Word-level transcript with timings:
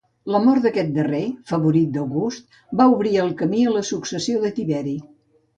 La 0.35 0.39
mort 0.43 0.63
d'aquest 0.67 0.87
darrer, 0.95 1.19
favorit 1.51 1.91
d'August, 1.97 2.59
va 2.81 2.89
obrir 2.97 3.13
el 3.27 3.31
camí 3.43 3.63
a 3.73 3.77
la 3.79 3.87
successió 3.91 4.45
de 4.47 4.57
Tiberi. 4.61 4.97